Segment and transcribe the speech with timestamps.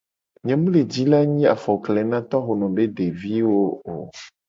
[0.45, 3.93] Nye mu le ji la nyi afokle na tohono be deviwo o.